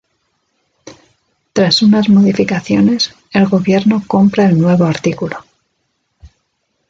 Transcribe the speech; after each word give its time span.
Tras 1.53 1.83
unas 1.83 2.09
modificaciones, 2.09 3.13
el 3.33 3.45
gobierno 3.47 4.01
compra 4.07 4.47
el 4.47 4.57
nuevo 4.57 4.85
artículo. 4.85 5.45